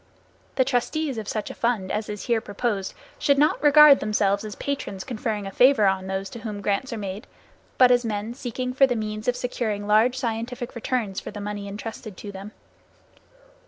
The 0.55 0.65
trustees 0.65 1.19
of 1.19 1.27
such 1.27 1.51
a 1.51 1.53
fund 1.53 1.91
as 1.91 2.09
is 2.09 2.23
here 2.25 2.41
proposed 2.41 2.95
should 3.19 3.37
not 3.37 3.61
regard 3.61 3.99
themselves 3.99 4.43
as 4.43 4.55
patrons 4.55 5.03
conferring 5.03 5.45
a 5.45 5.51
favor 5.51 5.85
on 5.85 6.07
those 6.07 6.27
to 6.31 6.39
whom 6.39 6.59
grants 6.61 6.91
are 6.91 6.97
made, 6.97 7.27
but 7.77 7.91
as 7.91 8.03
men 8.03 8.33
seeking 8.33 8.73
for 8.73 8.87
the 8.87 8.95
means 8.95 9.27
of 9.27 9.35
securing 9.35 9.85
large 9.85 10.17
scientific 10.17 10.73
returns 10.73 11.19
for 11.19 11.29
the 11.29 11.39
money 11.39 11.67
entrusted 11.67 12.17
to 12.17 12.31
them. 12.31 12.51